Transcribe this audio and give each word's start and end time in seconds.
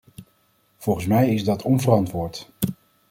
Volgens 0.77 1.05
mij 1.07 1.33
is 1.33 1.43
dat 1.43 1.61
onverantwoord. 1.61 2.49